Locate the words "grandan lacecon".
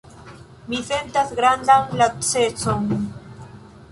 1.41-2.89